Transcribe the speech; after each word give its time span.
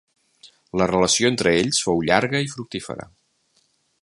La 0.81 0.87
relació 0.91 1.31
entre 1.33 1.53
ells 1.59 1.83
fou 1.89 2.03
llarga 2.09 2.45
i 2.47 2.51
fructífera. 2.55 3.11